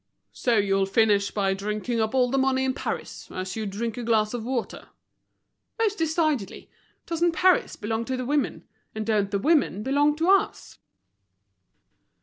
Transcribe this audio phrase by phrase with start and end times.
[0.33, 4.03] "So you'll finish by drinking up all the money in Paris, as you'd drink a
[4.03, 4.87] glass of water?"
[5.77, 6.71] "Most decidedly.
[7.05, 8.63] Doesn't Paris belong to the women,
[8.95, 10.79] and don't the women belong to us?"